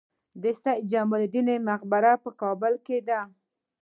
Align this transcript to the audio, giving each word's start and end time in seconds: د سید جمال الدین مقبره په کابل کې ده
د 0.41 0.43
سید 0.61 0.81
جمال 0.91 1.21
الدین 1.25 1.47
مقبره 1.69 2.11
په 2.23 2.29
کابل 2.41 2.73
کې 2.85 2.97
ده 3.07 3.19